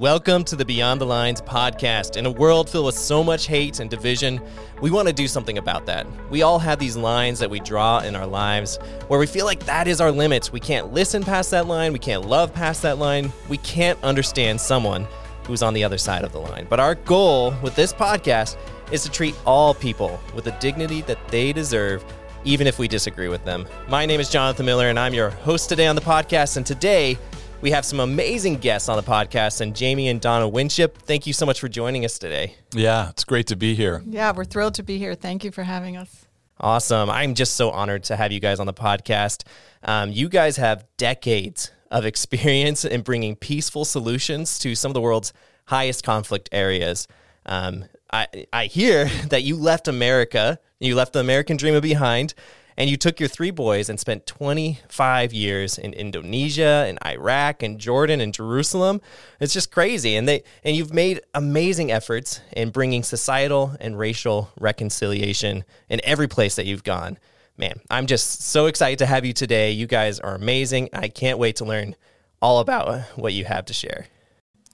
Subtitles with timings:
[0.00, 2.16] Welcome to the Beyond the Lines podcast.
[2.16, 4.40] In a world filled with so much hate and division,
[4.80, 6.06] we want to do something about that.
[6.30, 8.78] We all have these lines that we draw in our lives
[9.08, 10.54] where we feel like that is our limits.
[10.54, 14.58] We can't listen past that line, we can't love past that line, we can't understand
[14.58, 15.06] someone
[15.46, 16.66] who's on the other side of the line.
[16.70, 18.56] But our goal with this podcast
[18.90, 22.02] is to treat all people with the dignity that they deserve,
[22.44, 23.68] even if we disagree with them.
[23.86, 26.56] My name is Jonathan Miller, and I'm your host today on the podcast.
[26.56, 27.18] And today,
[27.60, 30.98] we have some amazing guests on the podcast, and Jamie and Donna Winship.
[30.98, 32.54] Thank you so much for joining us today.
[32.72, 34.02] Yeah, it's great to be here.
[34.06, 35.14] Yeah, we're thrilled to be here.
[35.14, 36.26] Thank you for having us.
[36.58, 37.10] Awesome.
[37.10, 39.44] I'm just so honored to have you guys on the podcast.
[39.82, 45.00] Um, you guys have decades of experience in bringing peaceful solutions to some of the
[45.00, 45.32] world's
[45.66, 47.08] highest conflict areas.
[47.46, 52.34] Um, I, I hear that you left America, you left the American dream behind
[52.76, 57.78] and you took your three boys and spent 25 years in Indonesia and Iraq and
[57.78, 59.00] Jordan and Jerusalem.
[59.40, 60.16] It's just crazy.
[60.16, 66.28] And they and you've made amazing efforts in bringing societal and racial reconciliation in every
[66.28, 67.18] place that you've gone.
[67.56, 69.72] Man, I'm just so excited to have you today.
[69.72, 70.88] You guys are amazing.
[70.92, 71.94] I can't wait to learn
[72.40, 74.06] all about what you have to share.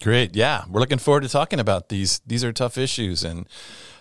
[0.03, 0.37] Great.
[0.37, 0.65] Yeah.
[0.69, 2.21] We're looking forward to talking about these.
[2.27, 3.49] These are tough issues and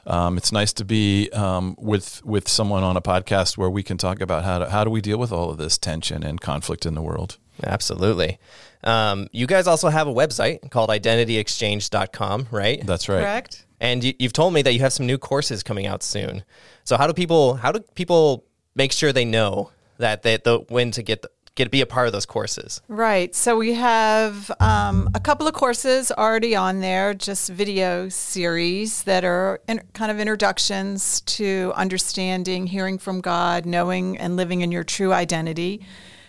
[0.08, 3.98] um, it's nice to be um, with with someone on a podcast where we can
[3.98, 6.86] talk about how to, how do we deal with all of this tension and conflict
[6.86, 7.38] in the world.
[7.64, 8.38] Absolutely.
[8.84, 12.86] Um, you guys also have a website called identityexchange.com, right?
[12.86, 13.22] That's right.
[13.22, 13.66] Correct.
[13.80, 16.44] And you, you've told me that you have some new courses coming out soon.
[16.84, 20.92] So how do people how do people make sure they know that they the when
[20.92, 22.82] to get the, get to be a part of those courses?
[22.88, 23.34] Right.
[23.34, 29.24] So we have um, a couple of courses already on there, just video series that
[29.24, 34.84] are in, kind of introductions to understanding, hearing from God, knowing and living in your
[34.84, 35.86] true identity.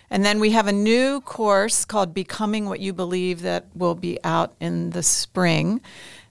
[0.09, 4.17] And then we have a new course called Becoming What You Believe that will be
[4.23, 5.81] out in the spring.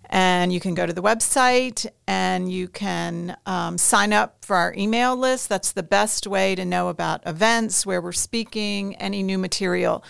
[0.09, 4.73] And you can go to the website and you can um, sign up for our
[4.77, 5.49] email list.
[5.49, 10.05] That's the best way to know about events, where we're speaking, any new material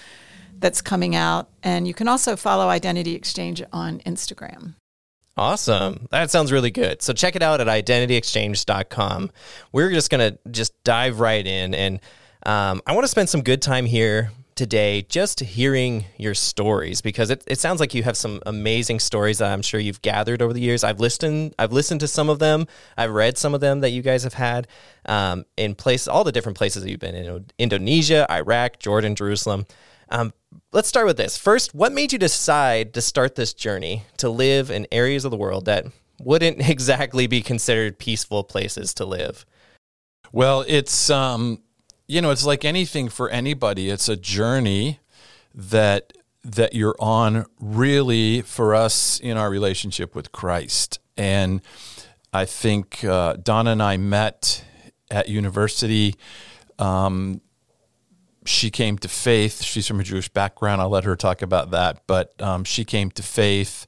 [0.59, 1.49] that's coming out.
[1.63, 4.75] And you can also follow Identity Exchange on Instagram.
[5.39, 6.09] Awesome.
[6.11, 7.03] That sounds really good.
[7.03, 9.31] So check it out at identityexchange.com.
[9.71, 11.75] We're just going to just dive right in.
[11.75, 12.01] And
[12.45, 17.31] um, I want to spend some good time here today just hearing your stories because
[17.31, 20.53] it, it sounds like you have some amazing stories that I'm sure you've gathered over
[20.53, 20.83] the years.
[20.83, 22.67] I've listened I've listened to some of them.
[22.97, 24.67] I've read some of them that you guys have had
[25.05, 29.67] um, in place all the different places that you've been in Indonesia, Iraq, Jordan, Jerusalem.
[30.09, 30.33] Um,
[30.73, 31.37] let's start with this.
[31.37, 35.37] First, what made you decide to start this journey to live in areas of the
[35.37, 35.87] world that
[36.21, 39.45] wouldn't exactly be considered peaceful places to live?
[40.33, 41.61] Well, it's um,
[42.09, 43.91] you know, it's like anything for anybody.
[43.91, 45.01] It's a journey
[45.55, 46.13] that
[46.45, 51.01] that you're on really for us in our relationship with Christ.
[51.17, 51.61] And
[52.33, 54.65] I think uh, Donna and I met
[55.11, 56.15] at university.
[56.79, 57.41] Um,
[58.45, 59.63] she came to faith.
[59.63, 60.81] She's from a Jewish background.
[60.81, 62.03] I'll let her talk about that.
[62.07, 63.87] But um, she came to faith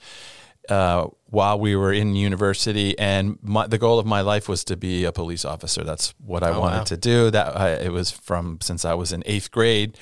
[0.68, 4.76] uh, while we were in university, and my, the goal of my life was to
[4.76, 5.84] be a police officer.
[5.84, 6.84] That's what I oh, wanted wow.
[6.84, 7.30] to do.
[7.30, 9.98] That I, it was from since I was in eighth grade.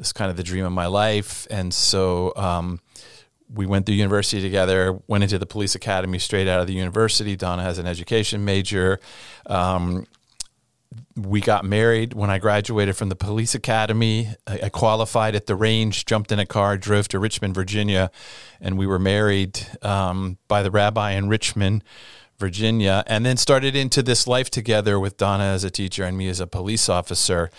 [0.00, 2.80] It's kind of the dream of my life, and so um,
[3.52, 4.98] we went through university together.
[5.06, 7.36] Went into the police academy straight out of the university.
[7.36, 8.98] Donna has an education major.
[9.46, 10.06] Um,
[11.16, 14.28] we got married when I graduated from the police academy.
[14.46, 18.10] I, I, qualified at the range, jumped in a car, drove to Richmond, Virginia,
[18.60, 21.84] and we were married um, by the rabbi in Richmond,
[22.38, 26.28] Virginia, and then started into this life together with Donna as a teacher and me
[26.28, 27.50] as a police officer.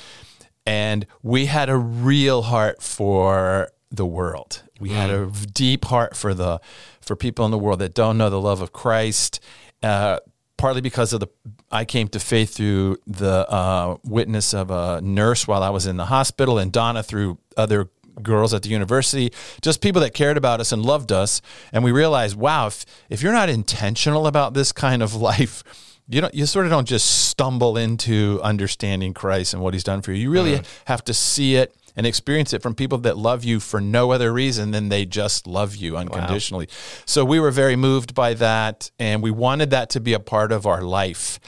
[0.65, 4.63] And we had a real heart for the world.
[4.79, 4.93] We mm.
[4.93, 6.59] had a deep heart for the
[7.01, 9.39] for people in the world that don't know the love of Christ.
[9.83, 10.19] Uh,
[10.57, 11.27] partly because of the
[11.71, 15.97] I came to faith through the uh, witness of a nurse while I was in
[15.97, 17.89] the hospital, and Donna through other
[18.21, 21.41] girls at the university, just people that cared about us and loved us.
[21.73, 25.63] And we realized, wow, if if you're not intentional about this kind of life,
[26.07, 30.01] you don't you sort of don't just stumble into understanding Christ and what He's done
[30.01, 30.23] for you.
[30.23, 30.63] You really uh-huh.
[30.85, 34.33] have to see it and experience it from people that love you for no other
[34.33, 36.65] reason than they just love you unconditionally.
[36.65, 37.03] Wow.
[37.05, 40.51] So we were very moved by that, and we wanted that to be a part
[40.51, 41.39] of our life.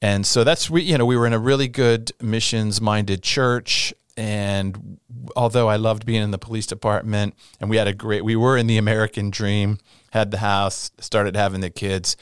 [0.00, 3.94] And so that's we you know we were in a really good missions minded church
[4.16, 4.98] and
[5.36, 8.56] although I loved being in the police department and we had a great we were
[8.56, 9.78] in the American dream,
[10.10, 12.16] had the house, started having the kids.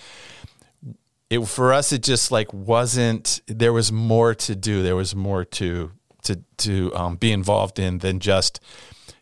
[1.29, 4.83] It for us it just like wasn't there was more to do.
[4.83, 8.61] There was more to to to um, be involved in than just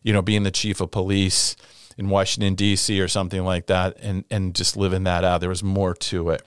[0.02, 1.56] you know being the chief of police
[1.96, 3.00] in Washington D.C.
[3.00, 5.40] or something like that, and and just living that out.
[5.40, 6.42] There was more to it.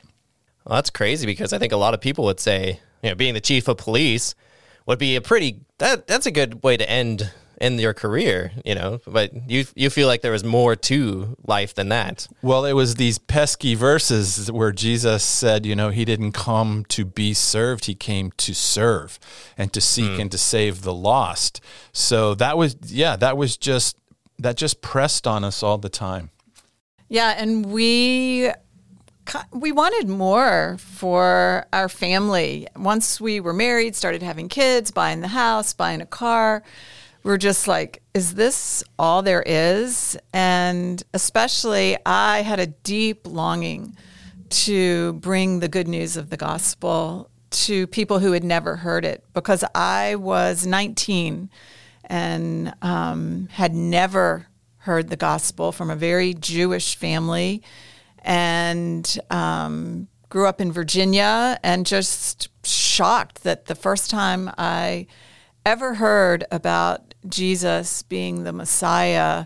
[0.65, 3.33] Well, that's crazy because I think a lot of people would say, you know, being
[3.33, 4.35] the chief of police
[4.85, 7.31] would be a pretty that that's a good way to end
[7.61, 8.99] in your career, you know.
[9.05, 12.27] But you you feel like there was more to life than that.
[12.41, 17.05] Well, it was these pesky verses where Jesus said, you know, he didn't come to
[17.05, 19.19] be served, he came to serve
[19.57, 20.21] and to seek hmm.
[20.21, 21.61] and to save the lost.
[21.93, 23.95] So that was yeah, that was just
[24.39, 26.31] that just pressed on us all the time.
[27.09, 28.51] Yeah, and we
[29.53, 32.67] we wanted more for our family.
[32.75, 36.63] Once we were married, started having kids, buying the house, buying a car,
[37.23, 40.17] we're just like, is this all there is?
[40.33, 43.95] And especially, I had a deep longing
[44.49, 49.23] to bring the good news of the gospel to people who had never heard it
[49.33, 51.49] because I was 19
[52.05, 54.47] and um, had never
[54.77, 57.61] heard the gospel from a very Jewish family
[58.23, 65.07] and um, grew up in Virginia and just shocked that the first time I
[65.65, 69.45] ever heard about Jesus being the Messiah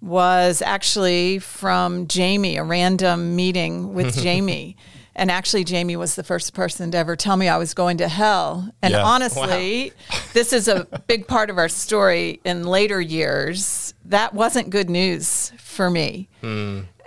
[0.00, 4.76] was actually from Jamie, a random meeting with Jamie.
[5.18, 8.06] And actually, Jamie was the first person to ever tell me I was going to
[8.08, 8.70] hell.
[8.82, 9.02] And Yeah.
[9.02, 9.92] honestly,
[10.34, 13.94] this is a big part of our story in later years.
[14.04, 16.28] That wasn't good news for me.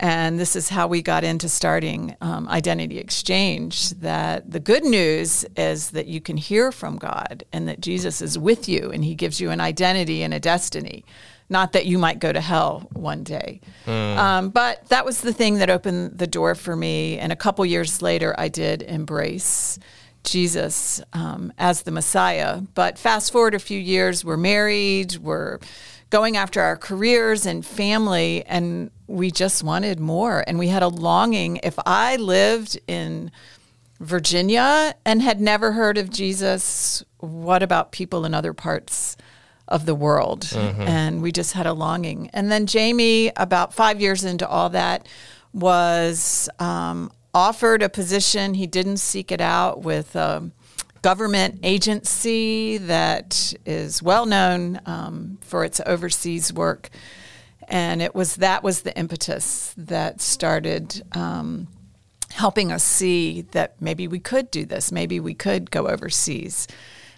[0.02, 3.92] And this is how we got into starting um, Identity Exchange.
[3.92, 8.38] That the good news is that you can hear from God and that Jesus is
[8.40, 11.06] with you and he gives you an identity and a destiny.
[11.50, 13.62] Not that you might go to hell one day.
[13.88, 17.18] Um, but that was the thing that opened the door for me.
[17.18, 19.80] And a couple years later, I did embrace
[20.24, 22.62] Jesus um, as the Messiah.
[22.76, 25.60] But fast forward a few years, we're married, we're
[26.10, 30.44] going after our careers and family, and we just wanted more.
[30.46, 31.60] And we had a longing.
[31.64, 33.32] If I lived in
[34.00, 39.18] Virginia and had never heard of Jesus, what about people in other parts
[39.70, 40.52] of the world?
[40.88, 42.30] And we just had a longing.
[42.34, 45.08] And then Jamie, about five years into all that,
[45.54, 48.56] was um, offered a position.
[48.56, 50.52] He didn't seek it out with a
[51.02, 56.90] government agency that is well known um, for its overseas work.
[57.68, 61.68] And it was that was the impetus that started um,
[62.32, 66.68] helping us see that maybe we could do this, maybe we could go overseas.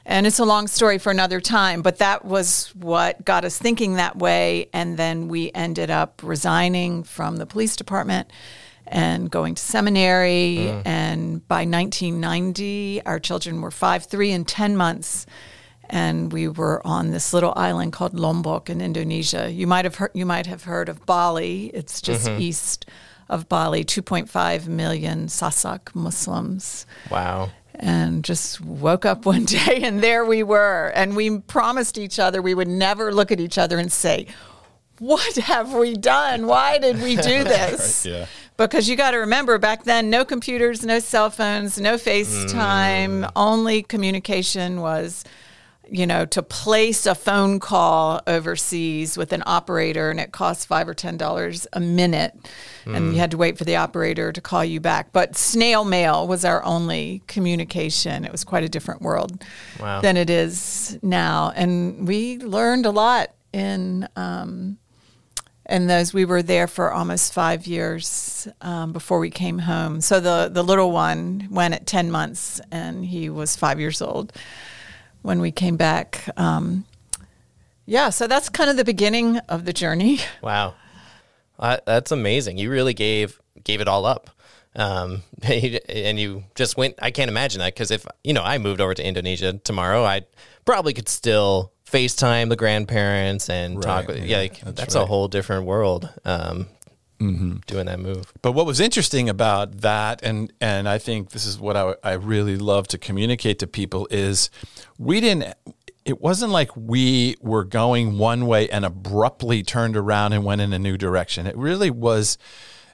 [0.05, 3.95] And it's a long story for another time, but that was what got us thinking
[3.95, 4.67] that way.
[4.73, 8.31] And then we ended up resigning from the police department
[8.87, 10.57] and going to seminary.
[10.59, 10.81] Mm.
[10.85, 15.25] And by 1990, our children were five, three, and 10 months.
[15.89, 19.51] And we were on this little island called Lombok in Indonesia.
[19.51, 21.65] You might have heard, you might have heard of Bali.
[21.73, 22.41] It's just mm-hmm.
[22.41, 22.85] east
[23.29, 27.49] of Bali, 2.5 million Sasak Muslims Wow.
[27.81, 30.91] And just woke up one day and there we were.
[30.95, 34.27] And we promised each other we would never look at each other and say,
[34.99, 36.47] What have we done?
[36.47, 38.05] Why did we do this?
[38.05, 38.27] yeah.
[38.57, 42.23] Because you got to remember back then, no computers, no cell phones, no mm.
[42.23, 45.23] FaceTime, only communication was.
[45.93, 50.87] You know, to place a phone call overseas with an operator, and it cost five
[50.87, 52.33] or ten dollars a minute,
[52.85, 55.11] and you had to wait for the operator to call you back.
[55.11, 58.23] But snail mail was our only communication.
[58.23, 59.43] It was quite a different world
[59.81, 59.99] Wow.
[59.99, 64.77] than it is now, and we learned a lot in um,
[65.65, 69.99] and those we were there for almost five years um, before we came home.
[69.99, 74.31] So the the little one went at ten months, and he was five years old
[75.21, 76.27] when we came back.
[76.37, 76.85] Um,
[77.85, 80.19] yeah, so that's kind of the beginning of the journey.
[80.41, 80.75] Wow,
[81.59, 82.57] uh, that's amazing.
[82.57, 84.29] You really gave gave it all up,
[84.75, 86.95] um, and you just went.
[87.01, 90.21] I can't imagine that because if you know I moved over to Indonesia tomorrow, I
[90.65, 94.07] probably could still FaceTime the grandparents and talk.
[94.07, 96.09] With, yeah, yeah, like, that's that's, a whole different world.
[96.25, 96.67] Um,
[97.21, 97.57] Mm-hmm.
[97.67, 98.33] Doing that move.
[98.41, 102.13] But what was interesting about that, and and I think this is what I, I
[102.13, 104.49] really love to communicate to people is,
[104.97, 105.53] we didn't.
[106.03, 110.73] It wasn't like we were going one way and abruptly turned around and went in
[110.73, 111.45] a new direction.
[111.45, 112.39] It really was.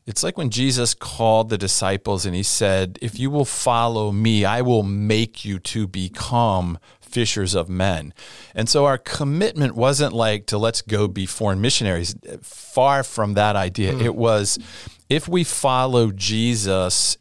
[0.05, 4.43] It's like when Jesus called the disciples and he said, "If you will follow me,
[4.43, 8.13] I will make you to become fishers of men."
[8.53, 12.15] And so our commitment wasn't like to let's go be foreign missionaries.
[12.41, 13.93] Far from that idea.
[13.93, 14.01] Hmm.
[14.01, 14.59] It was
[15.09, 17.17] if we follow Jesus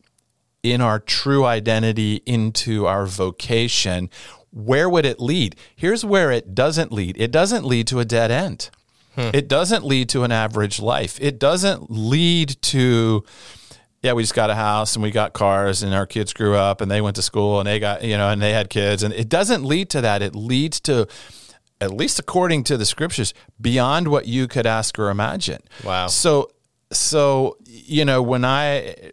[0.62, 4.10] in our true identity into our vocation,
[4.50, 5.54] where would it lead?
[5.74, 7.16] Here's where it doesn't lead.
[7.18, 8.70] It doesn't lead to a dead end.
[9.14, 9.30] Hmm.
[9.32, 11.18] It doesn't lead to an average life.
[11.20, 13.24] It doesn't lead to
[14.06, 16.80] yeah, we just got a house and we got cars and our kids grew up
[16.80, 19.02] and they went to school and they got, you know, and they had kids.
[19.02, 20.22] And it doesn't lead to that.
[20.22, 21.08] It leads to,
[21.80, 25.60] at least according to the scriptures, beyond what you could ask or imagine.
[25.84, 26.06] Wow.
[26.06, 26.50] So,
[26.92, 29.10] so, you know, when I,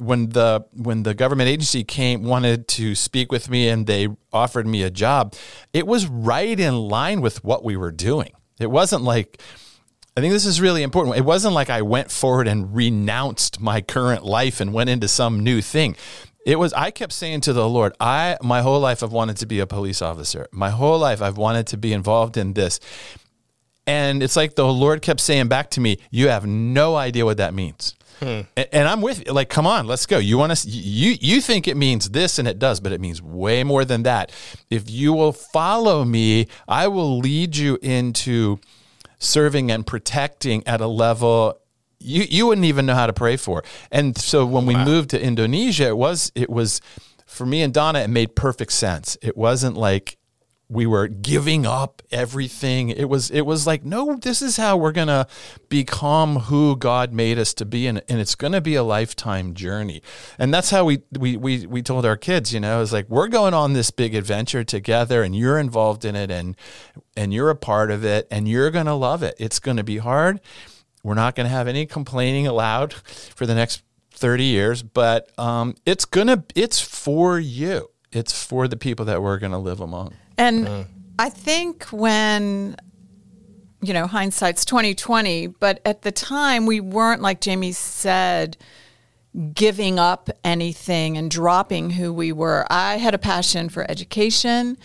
[0.00, 4.66] when the when the government agency came wanted to speak with me and they offered
[4.66, 5.34] me a job,
[5.74, 8.32] it was right in line with what we were doing.
[8.58, 9.42] It wasn't like
[10.20, 11.16] I think this is really important.
[11.16, 15.42] It wasn't like I went forward and renounced my current life and went into some
[15.42, 15.96] new thing.
[16.44, 19.46] It was I kept saying to the Lord, I my whole life I've wanted to
[19.46, 20.46] be a police officer.
[20.52, 22.80] My whole life I've wanted to be involved in this.
[23.86, 27.38] And it's like the Lord kept saying back to me, you have no idea what
[27.38, 27.96] that means.
[28.18, 28.40] Hmm.
[28.58, 29.32] And I'm with you.
[29.32, 30.18] Like, come on, let's go.
[30.18, 30.68] You want to?
[30.68, 34.02] You you think it means this, and it does, but it means way more than
[34.02, 34.32] that.
[34.68, 38.60] If you will follow me, I will lead you into
[39.20, 41.60] serving and protecting at a level
[42.00, 43.62] you you wouldn't even know how to pray for.
[43.92, 44.84] And so when we wow.
[44.84, 46.80] moved to Indonesia, it was it was
[47.26, 49.16] for me and Donna, it made perfect sense.
[49.22, 50.16] It wasn't like
[50.70, 52.90] we were giving up everything.
[52.90, 55.26] It was it was like, no, this is how we're gonna
[55.68, 60.00] become who God made us to be, and, and it's gonna be a lifetime journey.
[60.38, 63.28] And that's how we we we we told our kids, you know, it's like we're
[63.28, 66.56] going on this big adventure together, and you're involved in it, and
[67.16, 69.34] and you're a part of it, and you're gonna love it.
[69.38, 70.40] It's gonna be hard.
[71.02, 76.04] We're not gonna have any complaining allowed for the next 30 years, but um, it's
[76.04, 77.90] gonna it's for you.
[78.12, 80.14] It's for the people that we're gonna live among.
[80.40, 80.86] And mm.
[81.18, 82.76] I think when
[83.82, 88.58] you know, hindsight's 2020, but at the time we weren't like Jamie said
[89.54, 92.66] giving up anything and dropping who we were.
[92.68, 94.76] I had a passion for education.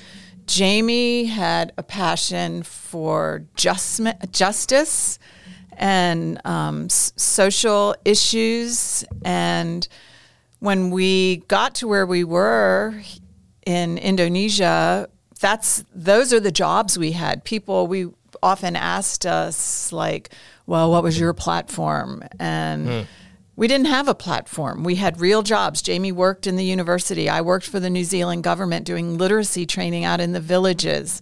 [0.46, 4.00] Jamie had a passion for just,
[4.32, 5.18] justice
[5.78, 9.04] and um, s- social issues.
[9.24, 9.88] And
[10.60, 13.02] when we got to where we were
[13.66, 15.10] in Indonesia,
[15.46, 17.44] that's those are the jobs we had.
[17.44, 18.08] People we
[18.42, 20.32] often asked us like,
[20.66, 23.06] "Well, what was your platform?" and mm.
[23.58, 24.84] We didn't have a platform.
[24.84, 25.82] We had real jobs.
[25.82, 27.30] Jamie worked in the university.
[27.30, 31.22] I worked for the New Zealand government doing literacy training out in the villages.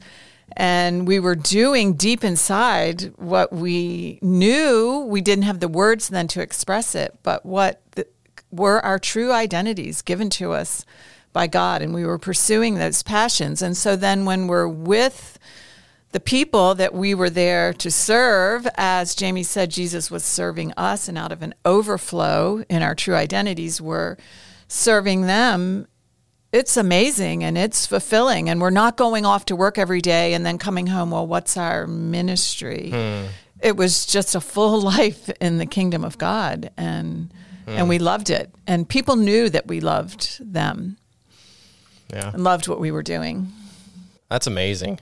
[0.58, 5.06] And we were doing deep inside what we knew.
[5.08, 8.08] We didn't have the words then to express it, but what the,
[8.50, 10.86] were our true identities given to us
[11.34, 13.62] by God and we were pursuing those passions.
[13.62, 15.40] And so then when we're with
[16.14, 21.10] the people that we were there to serve, as Jamie said, Jesus was serving us,
[21.10, 24.16] and out of an overflow in our true identities, we're
[24.68, 25.88] serving them.
[26.52, 28.48] It's amazing and it's fulfilling.
[28.48, 31.58] And we're not going off to work every day and then coming home, well, what's
[31.58, 32.92] our ministry?
[32.92, 33.26] Hmm.
[33.60, 36.70] It was just a full life in the kingdom of God.
[36.78, 37.34] And,
[37.66, 37.72] hmm.
[37.72, 38.54] and we loved it.
[38.68, 40.98] And people knew that we loved them
[42.14, 42.32] yeah.
[42.34, 43.52] and loved what we were doing.
[44.30, 45.00] That's amazing.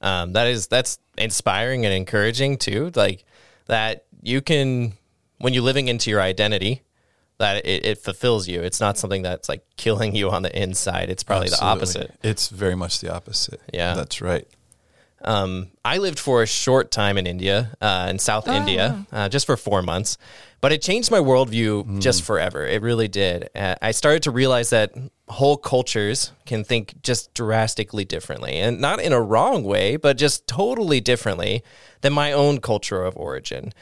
[0.00, 2.90] Um, that is that's inspiring and encouraging too.
[2.94, 3.24] Like
[3.66, 4.94] that you can
[5.38, 6.82] when you're living into your identity,
[7.38, 8.60] that it, it, fulfills you.
[8.62, 11.10] It's not something that's like killing you on the inside.
[11.10, 11.66] It's probably Absolutely.
[11.66, 12.14] the opposite.
[12.22, 13.60] It's very much the opposite.
[13.72, 14.46] Yeah, that's right.
[15.24, 18.54] Um, I lived for a short time in India, uh, in South oh.
[18.54, 20.18] India, uh, just for four months,
[20.60, 22.00] but it changed my worldview mm.
[22.00, 22.66] just forever.
[22.66, 23.50] It really did.
[23.54, 24.94] Uh, I started to realize that
[25.28, 30.46] whole cultures can think just drastically differently, and not in a wrong way, but just
[30.46, 31.62] totally differently
[32.02, 33.72] than my own culture of origin.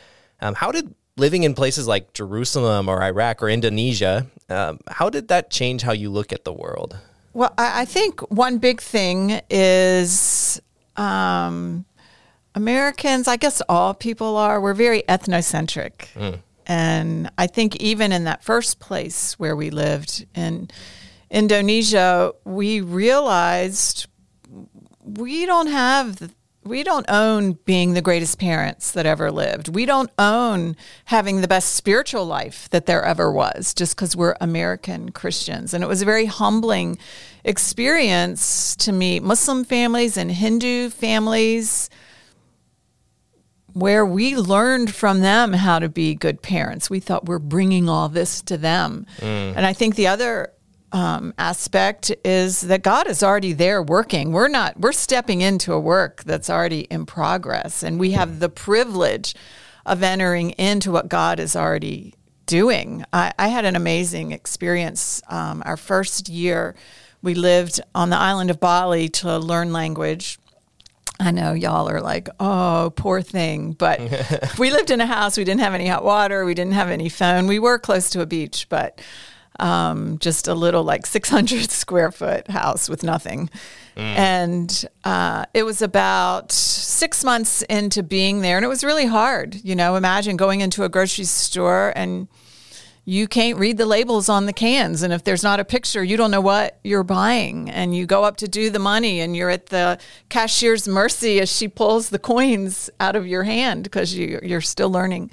[0.41, 5.29] Um, how did living in places like Jerusalem or Iraq or Indonesia, um, how did
[5.29, 6.99] that change how you look at the world?
[7.35, 10.61] Well, I think one big thing is
[10.97, 11.85] um,
[12.55, 16.09] Americans, I guess all people are, we're very ethnocentric.
[16.15, 16.39] Mm.
[16.67, 20.71] And I think even in that first place where we lived in
[21.31, 24.07] Indonesia, we realized
[25.03, 26.33] we don't have
[26.65, 29.75] we don't own being the greatest parents that ever lived.
[29.75, 30.77] We don't own
[31.07, 35.75] having the best spiritual life that there ever was just because we're American Christians.
[35.75, 36.99] And it was a very humbling
[37.45, 41.91] experience to meet Muslim families and Hindu families
[43.73, 46.91] where we learned from them how to be good parents.
[46.91, 49.07] We thought we're bringing all this to them.
[49.19, 49.57] Mm.
[49.57, 50.52] And I think the other
[50.93, 54.33] um, aspect is that God is already there working.
[54.33, 57.83] We're not, we're stepping into a work that's already in progress.
[57.83, 59.35] And we have the privilege
[59.87, 62.15] of entering into what God is already
[62.47, 63.05] doing.
[63.13, 65.23] I, I had an amazing experience.
[65.29, 66.75] Um, our first year,
[67.23, 70.39] we lived on the island of Bali to learn language.
[71.19, 73.73] I know y'all are like, oh, poor thing.
[73.73, 74.01] But
[74.59, 75.39] we lived in a house.
[75.39, 76.45] We didn't have any hot water.
[76.45, 77.47] We didn't have any phone.
[77.47, 79.01] We were close to a beach, but
[79.61, 83.51] um, just a little like 600 square foot house with nothing.
[83.97, 89.55] And uh, it was about six months into being there, and it was really hard.
[89.63, 92.29] You know, imagine going into a grocery store and
[93.05, 95.03] you can't read the labels on the cans.
[95.03, 97.69] And if there's not a picture, you don't know what you're buying.
[97.69, 101.51] And you go up to do the money and you're at the cashier's mercy as
[101.51, 105.31] she pulls the coins out of your hand because you, you're still learning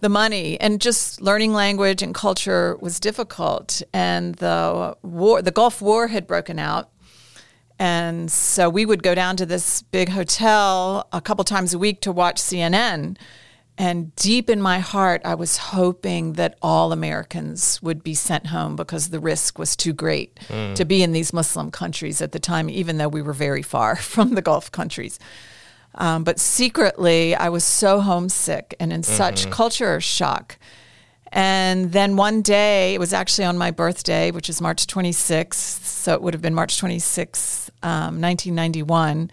[0.00, 0.60] the money.
[0.60, 3.82] And just learning language and culture was difficult.
[3.92, 6.90] And the war, the Gulf War had broken out.
[7.78, 12.00] And so we would go down to this big hotel a couple times a week
[12.02, 13.16] to watch CNN.
[13.78, 18.74] And deep in my heart, I was hoping that all Americans would be sent home
[18.74, 20.72] because the risk was too great hmm.
[20.74, 23.96] to be in these Muslim countries at the time, even though we were very far
[23.96, 25.18] from the Gulf countries.
[25.96, 30.58] Um, but secretly, I was so homesick and in such culture shock.
[31.32, 35.84] And then one day, it was actually on my birthday, which is March 26th.
[35.84, 39.30] So it would have been March 26th, um, 1991.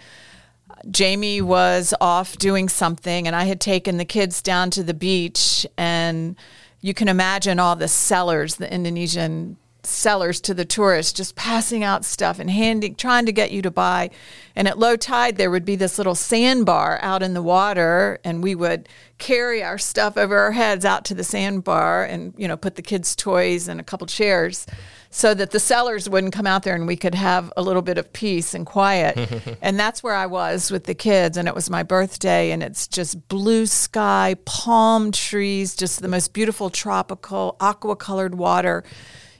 [0.90, 5.66] Jamie was off doing something, and I had taken the kids down to the beach.
[5.78, 6.36] And
[6.82, 12.06] you can imagine all the sellers, the Indonesian sellers to the tourists, just passing out
[12.06, 14.10] stuff and handing, trying to get you to buy.
[14.56, 18.44] And at low tide, there would be this little sandbar out in the water, and
[18.44, 18.88] we would
[19.18, 22.82] carry our stuff over our heads out to the sandbar and you know put the
[22.82, 24.66] kids' toys and a couple chairs
[25.14, 28.00] so that the sellers wouldn't come out there and we could have a little bit
[28.00, 29.16] of peace and quiet.
[29.62, 31.38] and that's where I was with the kids.
[31.38, 36.34] And it was my birthday, and it's just blue sky, palm trees, just the most
[36.34, 38.84] beautiful tropical, aqua colored water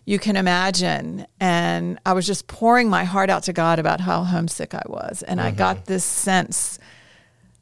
[0.06, 1.26] you can imagine.
[1.40, 5.24] And I was just pouring my heart out to God about how homesick I was.
[5.24, 5.86] And I got mm-hmm.
[5.86, 6.80] this sense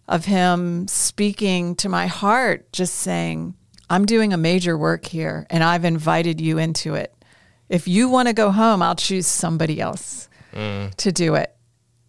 [0.08, 3.56] of Him speaking to my heart, just saying,
[3.90, 7.14] I'm doing a major work here, and I've invited you into it.
[7.70, 10.94] If you want to go home, I'll choose somebody else mm.
[10.96, 11.56] to do it.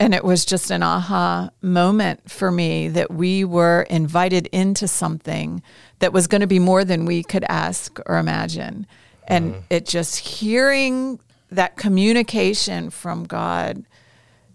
[0.01, 5.63] And it was just an aha moment for me that we were invited into something
[6.01, 8.87] that was going to be more than we could ask or imagine.
[9.33, 13.85] And it just hearing that communication from God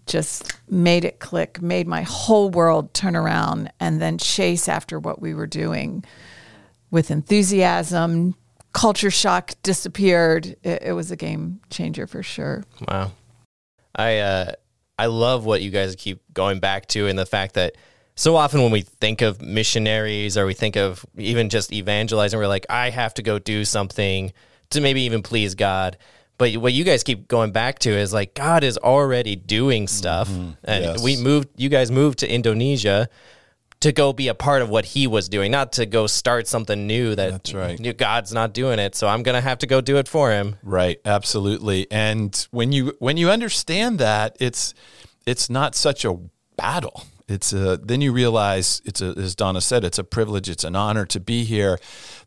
[0.05, 5.21] just made it click, made my whole world turn around and then chase after what
[5.21, 6.03] we were doing
[6.91, 8.35] with enthusiasm.
[8.73, 10.55] Culture shock disappeared.
[10.63, 12.63] It, it was a game changer for sure.
[12.87, 13.11] Wow.
[13.95, 14.51] I uh
[14.99, 17.75] I love what you guys keep going back to and the fact that
[18.15, 22.47] so often when we think of missionaries or we think of even just evangelizing, we're
[22.47, 24.33] like, I have to go do something
[24.71, 25.97] to maybe even please God.
[26.37, 30.29] But what you guys keep going back to is like God is already doing stuff,
[30.29, 30.51] mm-hmm.
[30.63, 31.03] and Yes.
[31.03, 31.49] we moved.
[31.55, 33.09] You guys moved to Indonesia
[33.79, 36.85] to go be a part of what He was doing, not to go start something
[36.85, 37.15] new.
[37.15, 37.97] That That's right.
[37.97, 40.57] God's not doing it, so I'm gonna have to go do it for Him.
[40.63, 41.87] Right, absolutely.
[41.91, 44.75] And when you when you understand that, it's
[45.25, 46.19] it's not such a
[46.55, 47.03] battle.
[47.27, 50.75] It's a then you realize it's a as Donna said, it's a privilege, it's an
[50.75, 51.79] honor to be here.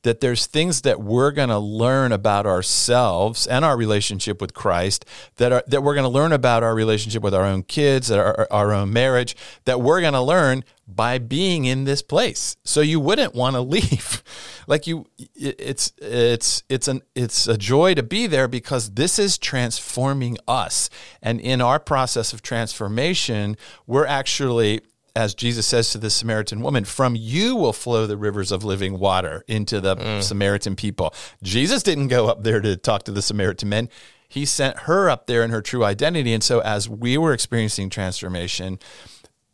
[0.02, 5.04] That there's things that we're going to learn about ourselves and our relationship with Christ
[5.36, 8.46] that are that we're going to learn about our relationship with our own kids, our,
[8.50, 12.56] our own marriage, that we're going to learn by being in this place.
[12.64, 14.22] So you wouldn't want to leave.
[14.66, 19.38] like you it's it's it's an it's a joy to be there because this is
[19.38, 20.90] transforming us.
[21.22, 24.80] And in our process of transformation, we're actually
[25.16, 28.98] as Jesus says to the Samaritan woman, from you will flow the rivers of living
[28.98, 30.22] water into the mm.
[30.22, 31.14] Samaritan people.
[31.42, 33.88] Jesus didn't go up there to talk to the Samaritan men.
[34.28, 36.32] He sent her up there in her true identity.
[36.32, 38.78] And so as we were experiencing transformation,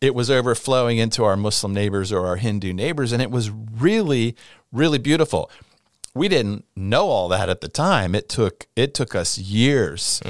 [0.00, 4.36] it was overflowing into our Muslim neighbors or our Hindu neighbors, and it was really,
[4.72, 5.50] really beautiful.
[6.16, 8.14] We didn't know all that at the time.
[8.14, 10.22] It took it took us years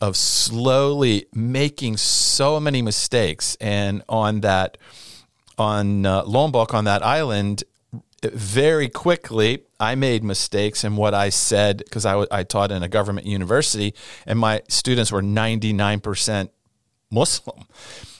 [0.00, 4.76] of slowly making so many mistakes, and on that
[5.58, 7.64] on uh, Lombok on that island,
[8.22, 12.82] very quickly I made mistakes in what I said because I, w- I taught in
[12.82, 13.94] a government university,
[14.26, 16.50] and my students were ninety nine percent
[17.10, 17.64] Muslim.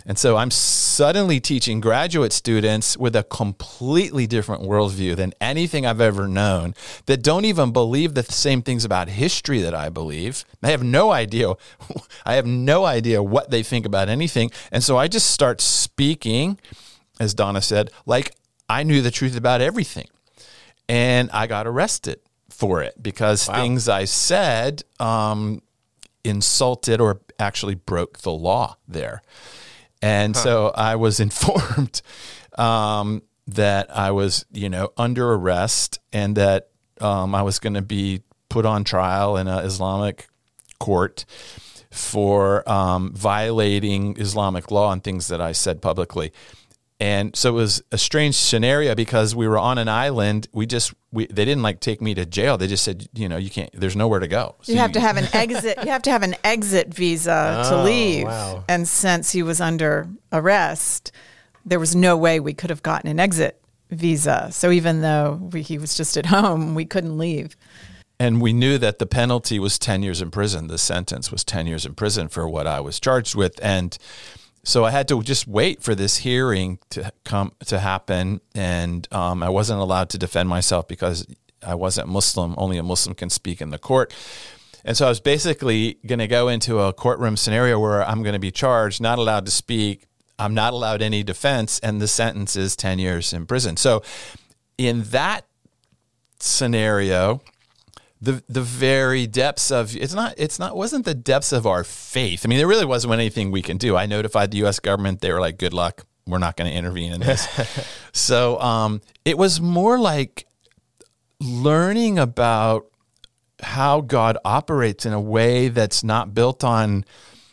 [0.06, 6.00] And so I'm suddenly teaching graduate students with a completely different worldview than anything I've
[6.00, 6.74] ever known
[7.06, 10.44] that don't even believe the same things about history that I believe.
[10.62, 11.52] They have no idea.
[12.26, 14.50] I have no idea what they think about anything.
[14.72, 16.58] And so I just start speaking,
[17.20, 18.34] as Donna said, like
[18.68, 20.08] I knew the truth about everything.
[20.88, 25.62] And I got arrested for it because things I said um,
[26.24, 29.22] insulted or actually broke the law there.
[30.02, 32.02] And so I was informed
[32.58, 36.68] um, that I was, you know, under arrest and that
[37.00, 40.28] um, I was going to be put on trial in an Islamic
[40.78, 41.24] court
[41.90, 46.32] for um, violating Islamic law and things that I said publicly.
[47.00, 50.48] And so it was a strange scenario because we were on an island.
[50.52, 52.58] We just we they didn't like take me to jail.
[52.58, 53.70] They just said, you know, you can't.
[53.72, 54.54] There's nowhere to go.
[54.62, 55.78] So You have to have an exit.
[55.82, 58.26] You have to have an exit visa to Oh, leave.
[58.26, 58.64] wow.
[58.68, 61.10] And since he was under arrest,
[61.64, 63.60] there was no way we could have gotten an exit
[63.90, 64.48] visa.
[64.52, 67.56] So even though we, he was just at home, we couldn't leave.
[68.18, 70.66] And we knew that the penalty was 10 years in prison.
[70.66, 73.58] The sentence was 10 years in prison for what I was charged with.
[73.62, 73.96] And
[74.62, 78.40] so I had to just wait for this hearing to come to happen.
[78.54, 81.26] And um, I wasn't allowed to defend myself because
[81.66, 82.54] I wasn't Muslim.
[82.58, 84.14] Only a Muslim can speak in the court.
[84.84, 88.32] And so I was basically going to go into a courtroom scenario where I'm going
[88.34, 90.06] to be charged, not allowed to speak.
[90.38, 93.76] I'm not allowed any defense, and the sentence is 10 years in prison.
[93.76, 94.02] So,
[94.78, 95.44] in that
[96.38, 97.42] scenario,
[98.20, 102.44] the the very depths of it's not it's not wasn't the depths of our faith.
[102.44, 103.96] I mean, there really wasn't anything we can do.
[103.96, 104.78] I notified the U.S.
[104.78, 105.20] government.
[105.20, 106.04] They were like, "Good luck.
[106.26, 107.48] We're not going to intervene in this."
[108.12, 110.46] so um, it was more like
[111.40, 112.86] learning about
[113.62, 117.04] how God operates in a way that's not built on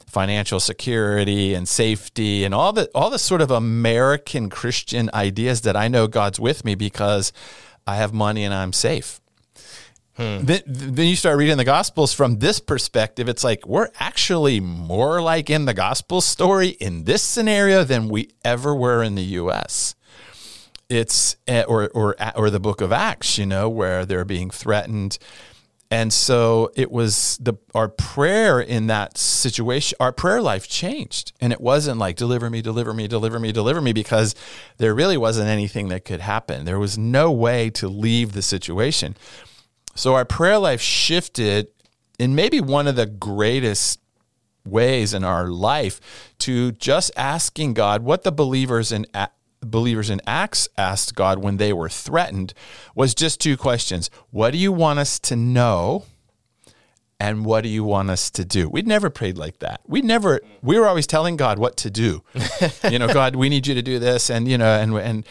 [0.06, 5.78] financial security and safety and all the all the sort of American Christian ideas that
[5.78, 7.32] I know God's with me because
[7.86, 9.22] I have money and I'm safe.
[10.18, 13.30] Then, then you start reading the Gospels from this perspective.
[13.30, 18.30] It's like we're actually more like in the Gospel story in this scenario than we
[18.44, 19.96] ever were in the U.S.
[20.90, 25.20] It's eh, or or or the Book of Acts, you know, where they're being threatened,
[25.92, 29.98] and so it was the our prayer in that situation.
[30.00, 33.82] Our prayer life changed, and it wasn't like deliver me, deliver me, deliver me, deliver
[33.82, 34.34] me, because
[34.78, 36.66] there really wasn't anything that could happen.
[36.66, 39.16] There was no way to leave the situation.
[39.98, 41.70] So our prayer life shifted
[42.20, 44.00] in maybe one of the greatest
[44.64, 46.00] ways in our life
[46.40, 49.08] to just asking God what the believers in
[49.60, 52.54] believers in Acts asked God when they were threatened
[52.94, 54.12] was just two questions.
[54.30, 56.06] What do you want us to know?
[57.20, 58.70] And what do you want us to do?
[58.70, 59.82] We'd never prayed like that.
[59.88, 62.24] We never we were always telling God what to do.
[62.92, 65.26] you know, God, we need you to do this and you know and and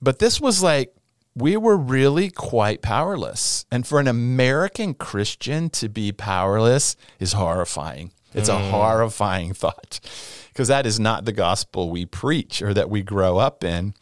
[0.00, 0.94] but this was like
[1.34, 3.64] we were really quite powerless.
[3.70, 8.12] And for an American Christian to be powerless is horrifying.
[8.34, 10.00] It's a horrifying thought
[10.48, 13.94] because that is not the gospel we preach or that we grow up in.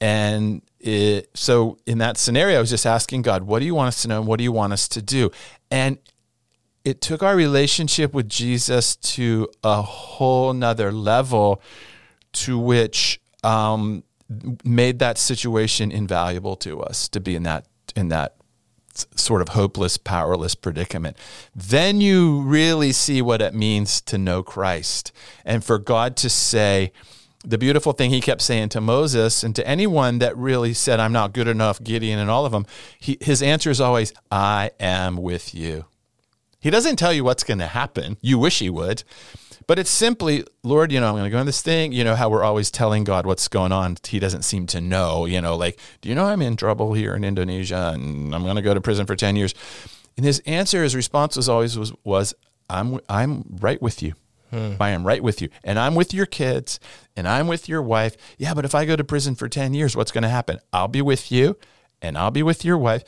[0.00, 3.88] And it, so in that scenario, I was just asking God, what do you want
[3.88, 4.18] us to know?
[4.18, 5.30] And What do you want us to do?
[5.70, 5.98] And
[6.84, 11.60] it took our relationship with Jesus to a whole nother level
[12.32, 14.04] to which um,
[14.64, 18.36] made that situation invaluable to us to be in that in that
[19.14, 21.16] sort of hopeless, powerless predicament.
[21.54, 25.12] Then you really see what it means to know Christ
[25.44, 26.92] and for God to say,
[27.44, 31.12] the beautiful thing he kept saying to Moses and to anyone that really said, I'm
[31.12, 32.66] not good enough, Gideon and all of them,
[32.98, 35.84] he, his answer is always, I am with you.
[36.58, 38.16] He doesn't tell you what's going to happen.
[38.20, 39.04] You wish he would.
[39.66, 41.92] But it's simply, Lord, you know, I'm going to go on this thing.
[41.92, 43.96] You know how we're always telling God what's going on.
[44.06, 47.14] He doesn't seem to know, you know, like, do you know I'm in trouble here
[47.16, 49.54] in Indonesia and I'm going to go to prison for 10 years?
[50.16, 52.32] And his answer, his response was always was, was
[52.70, 54.14] I'm, I'm right with you.
[54.50, 54.74] Hmm.
[54.78, 55.48] I am right with you.
[55.64, 56.78] And I'm with your kids
[57.16, 58.16] and I'm with your wife.
[58.38, 60.60] Yeah, but if I go to prison for 10 years, what's going to happen?
[60.72, 61.56] I'll be with you
[62.00, 63.02] and I'll be with your wife.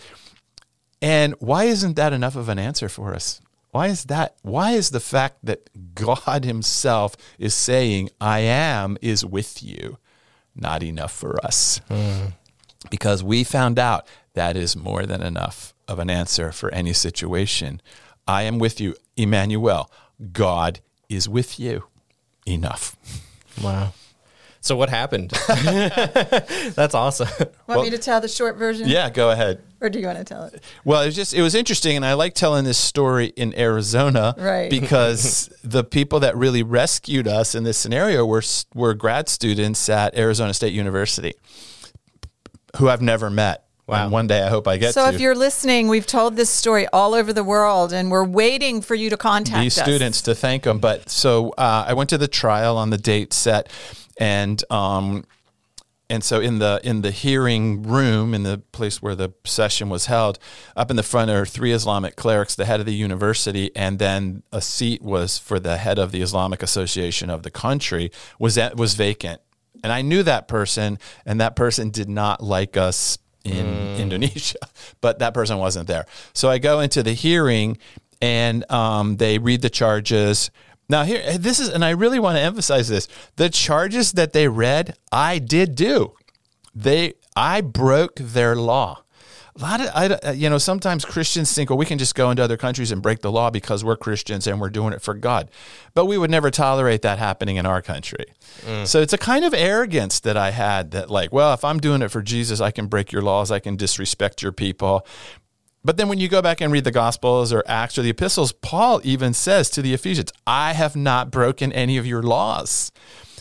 [1.00, 3.40] And why isn't that enough of an answer for us?
[3.70, 4.36] Why is that?
[4.42, 9.98] Why is the fact that God Himself is saying, I am, is with you,
[10.54, 11.80] not enough for us?
[11.88, 12.26] Hmm.
[12.90, 17.80] Because we found out that is more than enough of an answer for any situation.
[18.26, 19.90] I am with you, Emmanuel.
[20.32, 21.84] God is with you.
[22.46, 22.96] Enough.
[23.62, 23.92] Wow.
[24.60, 25.30] So what happened?
[26.74, 27.28] That's awesome.
[27.66, 28.88] Want me to tell the short version?
[28.88, 29.62] Yeah, go ahead.
[29.80, 30.62] Or do you want to tell it?
[30.84, 34.34] Well, it was just it was interesting, and I like telling this story in Arizona,
[34.36, 34.68] Right.
[34.70, 38.42] Because the people that really rescued us in this scenario were
[38.74, 41.34] were grad students at Arizona State University,
[42.78, 43.64] who I've never met.
[43.86, 44.02] Wow.
[44.02, 45.14] And one day I hope I get So to.
[45.14, 48.94] if you're listening, we've told this story all over the world, and we're waiting for
[48.94, 49.84] you to contact these us.
[49.84, 50.78] students to thank them.
[50.78, 53.70] But so uh, I went to the trial on the date set,
[54.18, 55.24] and um,
[56.10, 60.06] and so in the in the hearing room in the place where the session was
[60.06, 60.38] held
[60.76, 64.42] up in the front are three islamic clerics the head of the university and then
[64.52, 68.76] a seat was for the head of the islamic association of the country was that
[68.76, 69.40] was vacant.
[69.82, 74.58] And i knew that person and that person did not like us in indonesia
[75.00, 76.06] but that person wasn't there.
[76.32, 77.78] So i go into the hearing
[78.20, 80.50] and um, they read the charges
[80.88, 83.08] now here eh, this is and I really want to emphasize this.
[83.36, 86.14] The charges that they read, I did do.
[86.74, 89.02] They I broke their law.
[89.56, 92.30] A lot of I, uh, you know sometimes Christians think, well, we can just go
[92.30, 95.14] into other countries and break the law because we're Christians and we're doing it for
[95.14, 95.50] God,
[95.94, 98.26] but we would never tolerate that happening in our country.
[98.64, 98.86] Mm.
[98.86, 102.02] So it's a kind of arrogance that I had that like, well, if I'm doing
[102.02, 105.04] it for Jesus, I can break your laws, I can disrespect your people.
[105.88, 108.52] But then when you go back and read the Gospels or Acts or the epistles,
[108.52, 112.92] Paul even says to the Ephesians, I have not broken any of your laws.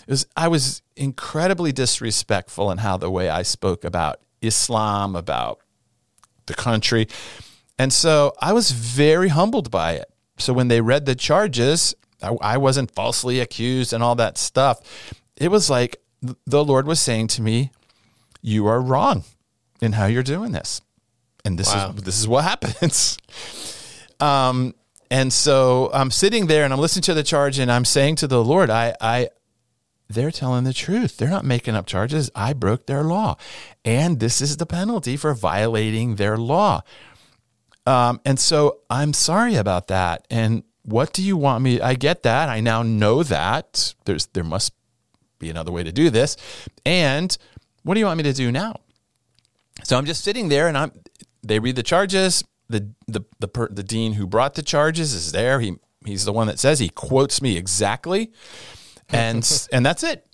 [0.07, 5.59] Was, I was incredibly disrespectful in how the way I spoke about Islam, about
[6.45, 7.09] the country.
[7.77, 10.09] And so I was very humbled by it.
[10.37, 14.79] So when they read the charges, I, I wasn't falsely accused and all that stuff.
[15.35, 15.97] It was like
[16.45, 17.71] the Lord was saying to me,
[18.41, 19.25] You are wrong
[19.81, 20.81] in how you're doing this
[21.47, 21.93] and this Wow.
[21.95, 23.17] is this is what happens.
[24.19, 24.73] Um,
[25.09, 28.27] and so I'm sitting there and I'm listening to the charge and I'm saying to
[28.27, 29.29] the Lord, I, I,
[30.09, 31.17] they're telling the truth.
[31.17, 32.29] They're not making up charges.
[32.35, 33.37] I broke their law,
[33.83, 36.81] and this is the penalty for violating their law.
[37.85, 40.25] Um, and so I'm sorry about that.
[40.29, 41.79] And what do you want me?
[41.81, 42.47] I get that.
[42.49, 44.73] I now know that there's there must
[45.39, 46.35] be another way to do this.
[46.85, 47.37] And
[47.83, 48.79] what do you want me to do now?
[49.83, 50.91] So I'm just sitting there, and I'm.
[51.47, 52.43] They read the charges.
[52.69, 55.59] The the the per, the dean who brought the charges is there.
[55.59, 58.31] He he's the one that says he quotes me exactly,
[59.09, 60.25] and and that's it.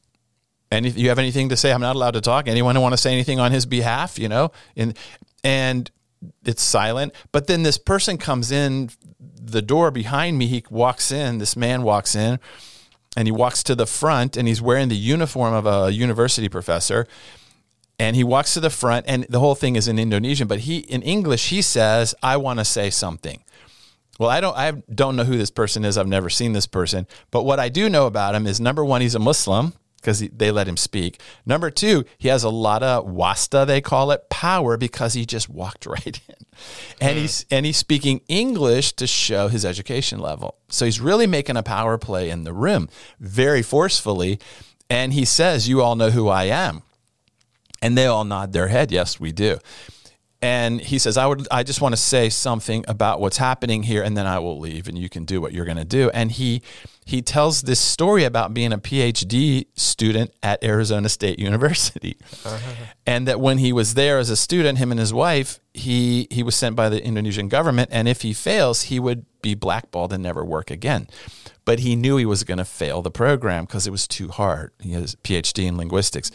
[0.72, 2.48] And if you have anything to say, I'm not allowed to talk.
[2.48, 4.98] Anyone who want to say anything on his behalf, you know, and
[5.44, 5.92] and
[6.44, 7.14] it's silent.
[7.32, 10.48] But then this person comes in the door behind me.
[10.48, 11.38] He walks in.
[11.38, 12.40] This man walks in,
[13.16, 17.08] and he walks to the front, and he's wearing the uniform of a university professor
[18.00, 20.80] and he walks to the front and the whole thing is in indonesian but he
[20.80, 23.44] in english he says i want to say something.
[24.20, 25.98] Well i don't i don't know who this person is.
[25.98, 27.08] I've never seen this person.
[27.32, 30.52] But what i do know about him is number one he's a muslim because they
[30.52, 31.22] let him speak.
[31.46, 35.50] Number two he has a lot of wasta they call it power because he just
[35.50, 36.36] walked right in.
[37.02, 37.48] And he's mm.
[37.52, 40.56] and he's speaking english to show his education level.
[40.70, 44.40] So he's really making a power play in the room very forcefully.
[44.90, 46.84] And he says you all know who i am
[47.84, 49.60] and they all nod their head, yes, we do.
[50.42, 54.04] And he says, I would I just want to say something about what's happening here
[54.04, 56.10] and then I will leave and you can do what you're going to do.
[56.10, 56.62] And he
[57.06, 62.18] he tells this story about being a PhD student at Arizona State University.
[62.46, 62.86] Uh-huh.
[63.06, 66.44] And that when he was there as a student, him and his wife, he he
[66.44, 70.24] was sent by the Indonesian government and if he fails, he would be blackballed and
[70.24, 71.08] never work again.
[71.64, 74.72] But he knew he was going to fail the program because it was too hard.
[74.82, 76.32] He has a PhD in linguistics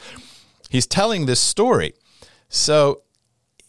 [0.69, 1.95] he's telling this story.
[2.49, 3.03] So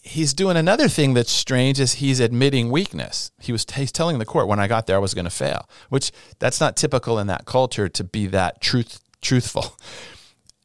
[0.01, 3.31] he's doing another thing that's strange is he's admitting weakness.
[3.39, 5.69] He was he's telling the court when I got there I was going to fail,
[5.89, 9.77] which that's not typical in that culture to be that truth truthful.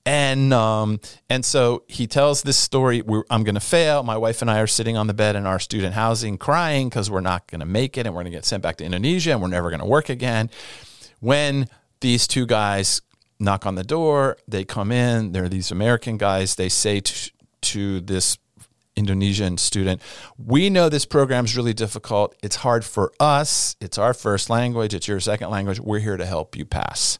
[0.06, 3.02] And um, and so he tells this story.
[3.30, 4.02] I'm going to fail.
[4.02, 7.10] My wife and I are sitting on the bed in our student housing, crying because
[7.10, 9.32] we're not going to make it, and we're going to get sent back to Indonesia,
[9.32, 10.50] and we're never going to work again.
[11.20, 11.68] When
[12.00, 13.00] these two guys
[13.44, 14.36] knock on the door.
[14.48, 15.32] They come in.
[15.32, 16.54] They're these American guys.
[16.56, 17.30] They say to,
[17.62, 18.38] to this
[18.96, 20.00] Indonesian student,
[20.38, 22.34] We know this program is really difficult.
[22.42, 23.76] It's hard for us.
[23.80, 24.94] It's our first language.
[24.94, 25.80] It's your second language.
[25.80, 27.18] We're here to help you pass.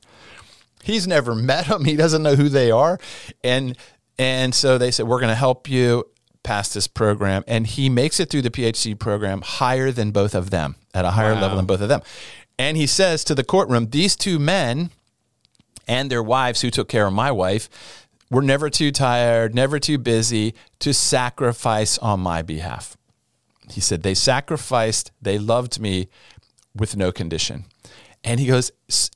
[0.83, 1.85] He's never met them.
[1.85, 2.99] He doesn't know who they are.
[3.43, 3.77] And,
[4.19, 6.05] and so they said, We're going to help you
[6.43, 7.43] pass this program.
[7.49, 11.13] And he makes it through the PhD program higher than both of them, at a
[11.13, 11.41] higher Wow.
[11.43, 12.03] level than both of them.
[12.59, 14.91] And he says to the courtroom, These two men,
[15.87, 17.69] and their wives who took care of my wife
[18.31, 22.97] were never too tired, never too busy to sacrifice on my behalf.
[23.71, 26.09] He said, They sacrificed, they loved me
[26.75, 27.65] with no condition.
[28.27, 28.73] And he goes,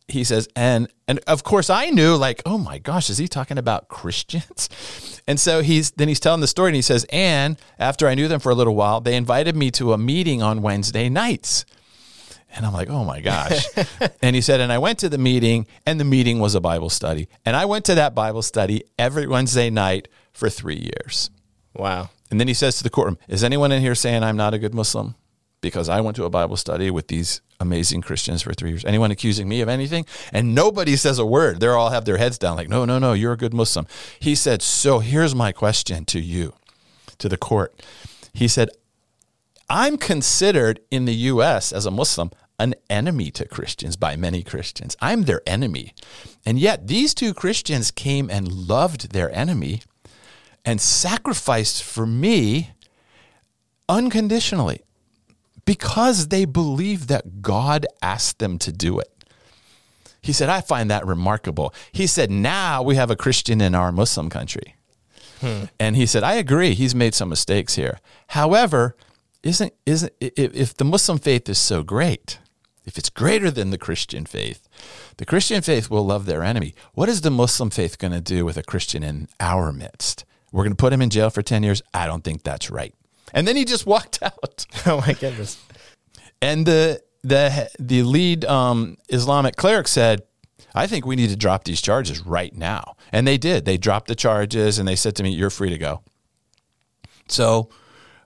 [0.07, 3.59] he says, and and of course I knew, like, oh my gosh, is he talking
[3.59, 4.68] about Christians?
[5.28, 8.28] And so he's then he's telling the story and he says, and after I knew
[8.28, 11.66] them for a little while, they invited me to a meeting on Wednesday nights.
[12.55, 13.67] And I'm like, oh my gosh.
[14.23, 16.91] and he said, and I went to the meeting, and the meeting was a Bible
[16.91, 17.29] study.
[17.45, 21.31] And I went to that Bible study every Wednesday night for three years.
[21.75, 22.11] Wow.
[22.31, 24.59] And then he says to the courtroom, Is anyone in here saying I'm not a
[24.59, 25.15] good Muslim?
[25.61, 28.85] because I went to a Bible study with these amazing Christians for three years.
[28.85, 30.07] Anyone accusing me of anything?
[30.33, 31.61] And nobody says a word.
[31.61, 33.87] They all have their heads down, like, no, no, no, you're a good Muslim.
[34.21, 36.55] He said, So here's my question to you,
[37.19, 37.83] to the court.
[38.33, 38.71] He said,
[39.68, 44.96] I'm considered in the US as a Muslim an enemy to Christians by many Christians.
[45.00, 45.94] I'm their enemy.
[46.44, 49.83] And yet these two Christians came and loved their enemy
[50.64, 52.70] and sacrificed for me
[53.88, 54.81] unconditionally
[55.64, 59.12] because they believe that God asked them to do it.
[60.20, 61.72] He said, I find that remarkable.
[61.92, 64.74] He said, now we have a Christian in our Muslim country.
[65.40, 65.64] Hmm.
[65.78, 68.00] And he said, I agree, he's made some mistakes here.
[68.28, 68.96] However,
[69.42, 72.38] isn't, isn't, if the Muslim faith is so great,
[72.85, 74.68] if it's greater than the Christian faith,
[75.18, 76.74] the Christian faith will love their enemy.
[76.94, 80.24] What is the Muslim faith going to do with a Christian in our midst?
[80.51, 81.83] We're going to put him in jail for 10 years?
[81.92, 82.94] I don't think that's right.
[83.35, 84.66] And then he just walked out.
[84.87, 85.62] oh my goodness.
[86.40, 90.22] And the the the lead um, Islamic cleric said,
[90.74, 93.64] "I think we need to drop these charges right now." And they did.
[93.64, 96.03] They dropped the charges, and they said to me, "You're free to go."
[97.29, 97.70] So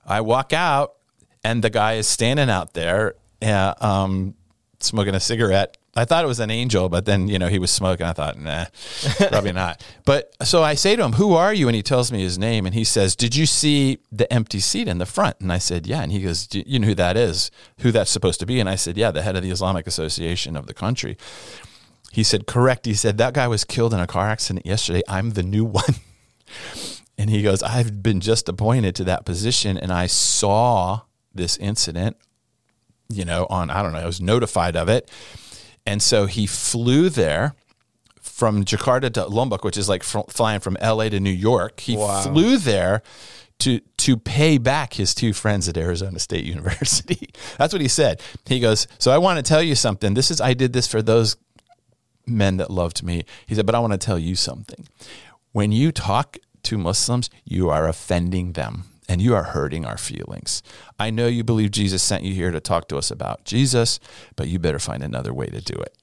[0.04, 0.92] I walk out,
[1.44, 4.34] and the guy is standing out there, uh, um,
[4.80, 7.70] smoking a cigarette, I thought it was an angel, but then you know he was
[7.70, 8.06] smoking.
[8.06, 8.64] I thought, nah,
[9.28, 9.84] probably not.
[10.06, 12.64] But so I say to him, "Who are you?" And he tells me his name,
[12.64, 15.86] and he says, "Did you see the empty seat in the front?" And I said,
[15.86, 17.50] "Yeah." And he goes, "You know who that is?
[17.80, 20.56] Who that's supposed to be?" And I said, "Yeah, the head of the Islamic Association
[20.56, 21.18] of the country."
[22.10, 25.02] He said, "Correct." He said, "That guy was killed in a car accident yesterday.
[25.08, 25.96] I'm the new one."
[27.18, 31.02] and he goes, "I've been just appointed to that position, and I saw
[31.34, 32.16] this incident."
[33.08, 35.10] You know, on I don't know, I was notified of it
[35.86, 37.54] and so he flew there
[38.20, 41.80] from Jakarta to Lombok, which is like fr- flying from LA to New York.
[41.80, 42.22] He wow.
[42.22, 43.02] flew there
[43.60, 47.30] to to pay back his two friends at Arizona State University.
[47.58, 48.20] That's what he said.
[48.46, 50.14] He goes, "So I want to tell you something.
[50.14, 51.36] This is I did this for those
[52.26, 54.86] men that loved me." He said, "But I want to tell you something.
[55.50, 60.62] When you talk to Muslims, you are offending them and you are hurting our feelings.
[60.98, 64.00] I know you believe Jesus sent you here to talk to us about Jesus,
[64.36, 65.96] but you better find another way to do it.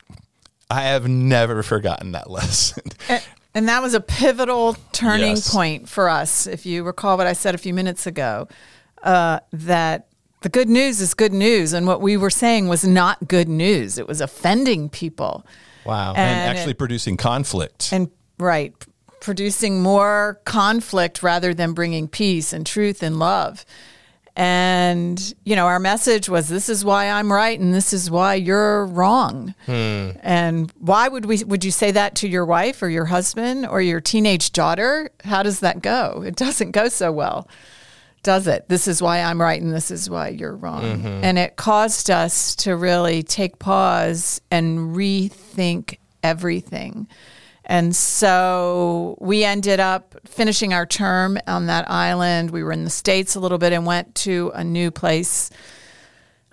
[0.69, 2.83] I have never forgotten that lesson.
[3.07, 3.23] And,
[3.55, 5.51] and that was a pivotal turning yes.
[5.51, 6.45] point for us.
[6.45, 8.47] If you recall what I said a few minutes ago,
[9.03, 10.07] uh, that
[10.41, 13.97] the good news is good news, and what we were saying was not good news.
[13.97, 15.45] It was offending people.
[15.85, 16.11] Wow.
[16.11, 17.91] And, and actually it, producing conflict.
[17.91, 18.73] And right,
[19.21, 23.65] producing more conflict rather than bringing peace and truth and love.
[24.35, 28.35] And, you know, our message was this is why I'm right and this is why
[28.35, 29.53] you're wrong.
[29.65, 30.11] Hmm.
[30.21, 33.81] And why would we would you say that to your wife or your husband or
[33.81, 35.11] your teenage daughter?
[35.25, 36.23] How does that go?
[36.25, 37.49] It doesn't go so well.
[38.23, 38.69] Does it?
[38.69, 40.83] This is why I'm right and this is why you're wrong.
[40.83, 41.23] Mm-hmm.
[41.23, 47.07] And it caused us to really take pause and rethink everything.
[47.69, 52.49] And so we ended up finishing our term on that island.
[52.49, 55.51] We were in the States a little bit and went to a new place,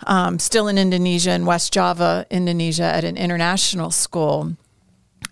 [0.06, 4.56] um, still in Indonesia, in West Java, Indonesia, at an international school.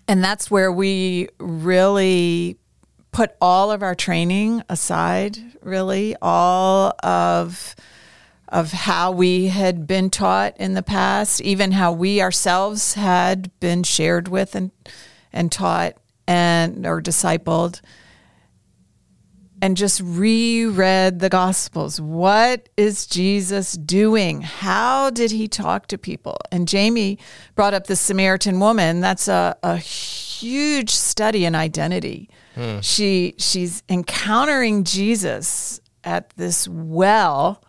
[0.07, 2.57] And that's where we really
[3.11, 7.75] put all of our training aside, really, all of
[8.49, 13.83] of how we had been taught in the past, even how we ourselves had been
[13.83, 14.71] shared with and
[15.35, 17.81] and taught and or discipled
[19.61, 22.01] and just reread the gospels.
[22.01, 24.41] What is jesus doing?
[24.41, 26.37] How did he talk to people?
[26.51, 27.19] And jamie
[27.55, 29.01] brought up the samaritan woman.
[29.01, 32.29] That's a, a huge study in identity.
[32.55, 32.79] Hmm.
[32.79, 37.61] she she's encountering jesus at this well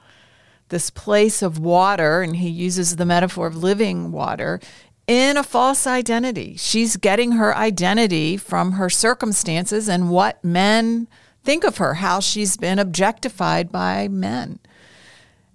[0.69, 4.61] this place of water and he uses the metaphor of living water
[5.07, 6.57] in a false identity.
[6.57, 11.09] She's getting her identity from her circumstances and what men
[11.45, 14.59] think of her, how she's been objectified by men.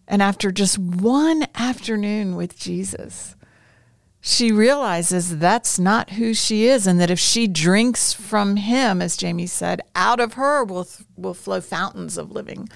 [0.08, 3.36] And after just one afternoon with Jesus,
[4.22, 9.18] she realizes that's not who she is, and that if she drinks from him, as
[9.18, 10.88] Jamie said, out of her will,
[11.18, 12.70] will flow fountains of living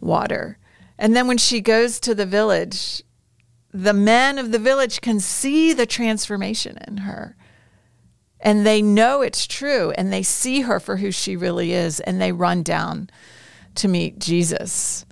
[0.00, 0.58] water.
[0.98, 3.02] And then when she goes to the village
[3.72, 7.36] the men of the village can see the transformation in her.
[8.40, 12.20] And they know it's true and they see her for who she really is and
[12.20, 13.10] they run down
[13.76, 15.04] to meet Jesus.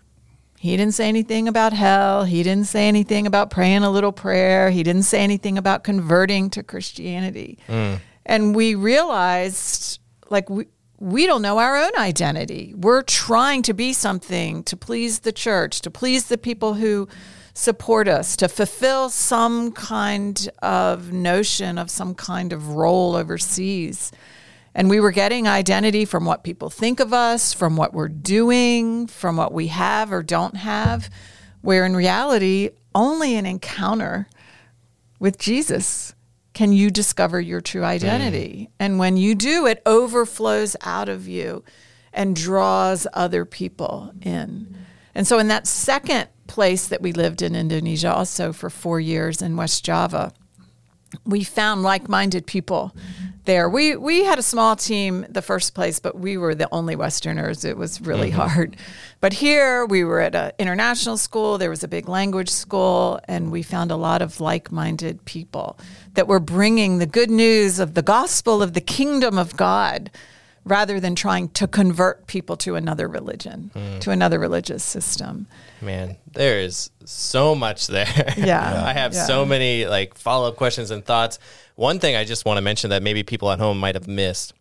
[0.59, 2.24] He didn't say anything about hell.
[2.24, 4.70] He didn't say anything about praying a little prayer.
[4.70, 7.59] He didn't say anything about converting to Christianity.
[7.68, 8.01] Mm.
[8.24, 10.01] And we realized,
[10.31, 10.66] like, we,
[10.99, 12.72] we don't know our own identity.
[12.74, 17.09] We're trying to be something to please the church, to please the people who
[17.55, 24.11] support us, to fulfill some kind of notion of some kind of role overseas.
[24.75, 29.07] And we were getting identity from what people think of us, from what we're doing,
[29.07, 31.09] from what we have or don't have,
[31.63, 34.29] where in reality, only an encounter
[35.21, 36.15] with Jesus
[36.55, 38.69] can you discover your true identity.
[38.69, 38.75] Mm.
[38.81, 41.65] And when you do, it overflows out of you
[42.13, 44.77] and draws other people in.
[45.15, 49.42] And so, in that second place that we lived in Indonesia, also for four years
[49.42, 50.32] in West Java,
[51.24, 52.95] we found like minded people
[53.45, 53.68] there.
[53.68, 57.64] We we had a small team the first place, but we were the only Westerners.
[57.64, 58.40] It was really mm-hmm.
[58.40, 58.76] hard.
[59.20, 61.59] But here we were at an international school.
[61.59, 65.78] There was a big language school, and we found a lot of like-minded people
[66.14, 70.11] that were bringing the good news of the gospel of the kingdom of God
[70.65, 74.01] rather than trying to convert people to another religion, mm.
[74.01, 75.47] to another religious system.
[75.81, 78.35] Man, there is so much there.
[78.37, 78.85] Yeah.
[78.87, 79.27] I have yeah.
[79.27, 81.39] so many like follow-up questions and thoughts.
[81.77, 84.55] One thing I just want to mention that maybe people at home might have missed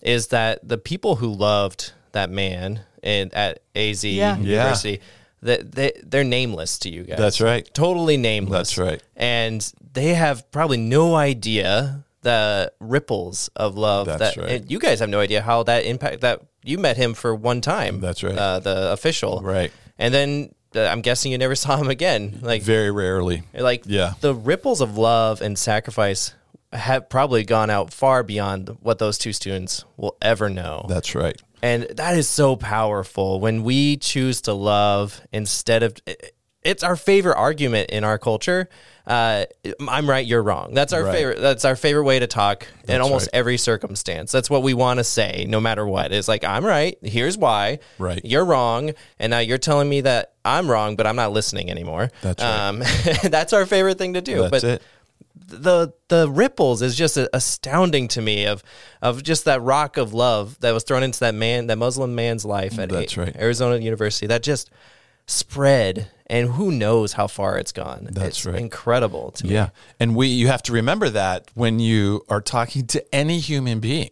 [0.00, 4.36] is that the people who loved that man in, at AZ yeah.
[4.38, 4.98] University, yeah.
[5.42, 7.18] that they, they're nameless to you guys.
[7.18, 7.68] That's right.
[7.74, 8.76] Totally nameless.
[8.76, 9.02] That's right.
[9.16, 14.70] And they have probably no idea the ripples of love That's that right.
[14.70, 18.00] you guys have no idea how that impact that you met him for one time.
[18.00, 18.36] That's right.
[18.36, 19.40] Uh, the official.
[19.42, 19.72] Right.
[19.98, 22.40] And then uh, I'm guessing you never saw him again.
[22.42, 23.44] Like very rarely.
[23.54, 24.12] Like yeah.
[24.20, 26.34] the ripples of love and sacrifice
[26.70, 30.84] have probably gone out far beyond what those two students will ever know.
[30.86, 31.40] That's right.
[31.62, 35.96] And that is so powerful when we choose to love instead of
[36.62, 38.68] it's our favorite argument in our culture.
[39.08, 39.46] Uh,
[39.88, 40.74] I'm right, you're wrong.
[40.74, 41.12] That's our right.
[41.12, 41.40] favorite.
[41.40, 43.38] That's our favorite way to talk that's in almost right.
[43.38, 44.30] every circumstance.
[44.30, 46.12] That's what we want to say, no matter what.
[46.12, 46.98] It's like I'm right.
[47.02, 47.78] Here's why.
[47.98, 48.20] Right.
[48.22, 52.10] You're wrong, and now you're telling me that I'm wrong, but I'm not listening anymore.
[52.20, 52.68] That's right.
[52.68, 52.82] Um,
[53.30, 54.42] that's our favorite thing to do.
[54.42, 54.82] That's but it
[55.48, 58.62] the the ripples is just astounding to me of
[59.00, 62.44] of just that rock of love that was thrown into that man that Muslim man's
[62.44, 63.34] life at That's right.
[63.36, 64.70] Arizona University that just
[65.28, 68.08] spread and who knows how far it's gone.
[68.10, 68.56] That's it's right.
[68.56, 69.54] Incredible to me.
[69.54, 69.70] Yeah.
[70.00, 74.10] And we you have to remember that when you are talking to any human being.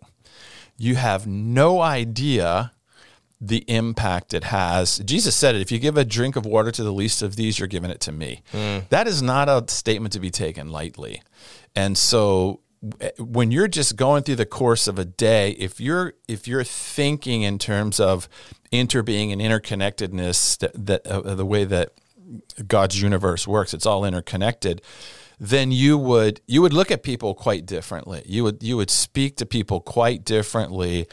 [0.78, 2.72] You have no idea
[3.40, 4.98] the impact it has.
[4.98, 7.58] Jesus said it if you give a drink of water to the least of these,
[7.58, 8.42] you're giving it to me.
[8.52, 8.88] Mm.
[8.90, 11.22] That is not a statement to be taken lightly.
[11.74, 12.60] And so
[13.18, 17.42] when you're just going through the course of a day, if you're if you're thinking
[17.42, 18.28] in terms of
[18.72, 21.92] interbeing and interconnectedness, that, that uh, the way that
[22.66, 24.82] God's universe works, it's all interconnected.
[25.38, 28.22] Then you would you would look at people quite differently.
[28.26, 31.06] You would you would speak to people quite differently,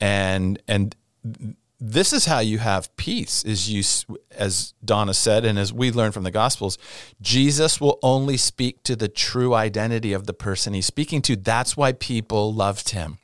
[0.00, 0.94] and and
[1.80, 3.82] this is how you have peace is you
[4.32, 6.76] as donna said and as we learn from the gospels
[7.20, 11.76] jesus will only speak to the true identity of the person he's speaking to that's
[11.76, 13.18] why people loved him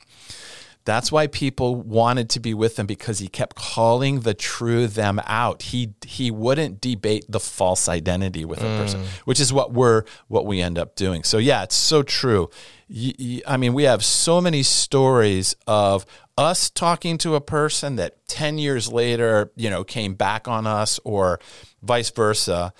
[0.87, 5.21] that's why people wanted to be with him because he kept calling the true them
[5.27, 5.63] out.
[5.63, 9.07] He he wouldn't debate the false identity with a person, mm.
[9.25, 11.25] which is what we're what we end up doing.
[11.25, 12.49] So yeah, it's so true.
[12.89, 16.07] I mean, we have so many stories of
[16.39, 21.01] us talking to a person that 10 years later, you know, came back on us
[21.05, 21.41] or
[21.83, 22.73] vice versa.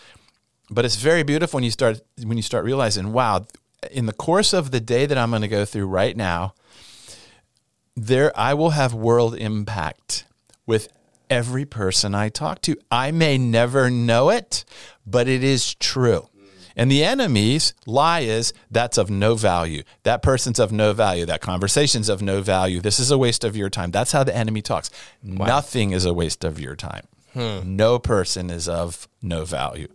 [0.71, 3.47] But it's very beautiful when you start when you start realizing, wow,
[3.91, 6.55] in the course of the day that I'm going to go through right now,
[7.97, 10.25] there I will have world impact
[10.67, 10.89] with
[11.31, 12.77] every person I talk to.
[12.91, 14.65] I may never know it,
[15.07, 16.29] but it is true.
[16.77, 19.83] And the enemy's lie is that's of no value.
[20.03, 21.25] That person's of no value.
[21.25, 22.81] That conversation's of no value.
[22.81, 23.91] This is a waste of your time.
[23.91, 24.91] That's how the enemy talks.
[25.25, 25.47] Wow.
[25.47, 27.07] Nothing is a waste of your time.
[27.33, 27.77] Hmm.
[27.77, 29.89] No person is of no value.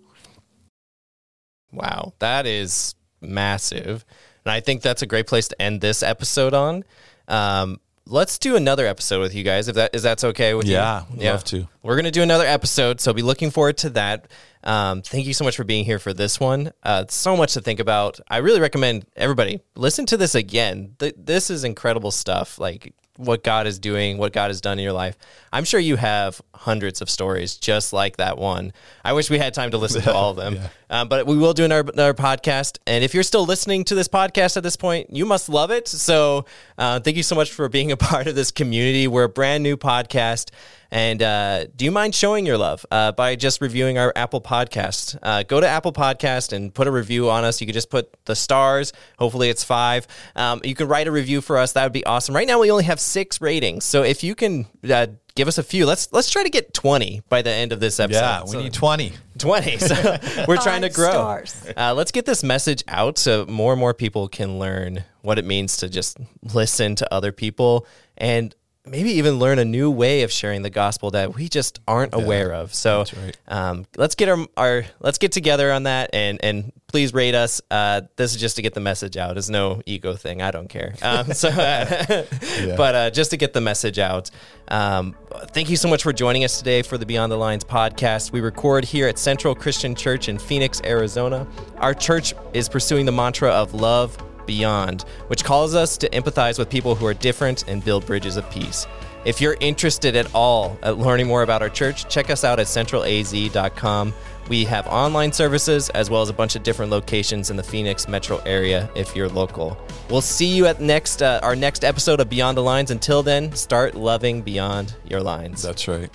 [1.72, 4.06] Wow, that is massive.
[4.44, 6.84] And I think that's a great place to end this episode on.
[7.28, 10.74] Um, let's do another episode with you guys if that is that's okay with you.
[10.74, 11.24] yeah, you.
[11.24, 11.68] Yeah, love to.
[11.82, 14.28] We're gonna do another episode, so be looking forward to that.
[14.64, 16.72] Um, thank you so much for being here for this one.
[16.84, 18.20] Uh, so much to think about.
[18.30, 20.96] I really recommend everybody listen to this again.
[21.00, 22.60] Th- this is incredible stuff.
[22.60, 25.18] Like what God is doing, what God has done in your life.
[25.52, 28.74] I'm sure you have hundreds of stories just like that one.
[29.04, 30.60] I wish we had time to listen to all of them.
[30.92, 32.78] Um, but we will do another, another podcast.
[32.86, 35.88] And if you're still listening to this podcast at this point, you must love it.
[35.88, 36.44] So
[36.78, 39.08] uh, thank you so much for being a part of this community.
[39.08, 40.50] We're a brand new podcast.
[40.94, 45.18] And uh, do you mind showing your love uh, by just reviewing our Apple Podcast?
[45.24, 47.62] Uh, go to Apple Podcast and put a review on us.
[47.62, 48.92] You could just put the stars.
[49.18, 50.06] Hopefully, it's five.
[50.36, 51.72] Um, you can write a review for us.
[51.74, 52.36] That would be awesome.
[52.36, 53.86] Right now, we only have six ratings.
[53.86, 57.22] So if you can uh, give us a few, let's let's try to get twenty
[57.30, 58.20] by the end of this episode.
[58.20, 59.14] Yeah, we So- need 20.
[59.38, 59.78] 20.
[59.78, 60.18] So
[60.48, 61.10] we're trying to grow.
[61.10, 61.66] stars.
[61.78, 65.46] Uh, let's get this message out so more and more people can learn what it
[65.46, 66.18] means to just
[66.54, 67.88] listen to other people
[68.18, 68.54] and
[68.86, 72.54] maybe even learn a new way of sharing the gospel that we just aren't aware
[72.54, 72.74] of.
[72.74, 73.38] So right.
[73.48, 77.62] um, let's get our, our let's get together on that and and please rate us.
[77.72, 79.38] Uh, this is just to get the message out.
[79.38, 80.42] It's no ego thing.
[80.42, 80.96] I don't care.
[81.02, 84.30] Um, so, but uh, just to get the message out.
[84.68, 85.16] Um,
[85.50, 88.32] thank you so much for joining us today for the Beyond the Lines podcast.
[88.32, 91.48] We record here at Central Christian Church in Phoenix, Arizona.
[91.78, 96.70] Our church is pursuing the mantra of love beyond, which calls us to empathize with
[96.70, 98.88] people who are different and build bridges of peace.
[99.24, 102.66] If you're interested at all at learning more about our church, check us out at
[102.66, 104.14] centralaz.com.
[104.50, 108.08] We have online services as well as a bunch of different locations in the Phoenix
[108.08, 109.78] metro area if you're local.
[110.10, 112.90] We'll see you at next uh, our next episode of Beyond the Lines.
[112.90, 115.62] Until then, start loving beyond your lines.
[115.62, 116.10] That's right.